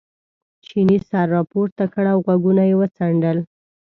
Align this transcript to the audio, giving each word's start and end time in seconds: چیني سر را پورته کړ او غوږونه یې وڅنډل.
چیني 0.65 0.97
سر 1.09 1.27
را 1.33 1.41
پورته 1.51 1.85
کړ 1.93 2.05
او 2.13 2.19
غوږونه 2.25 2.63
یې 2.69 2.75
وڅنډل. 2.79 3.37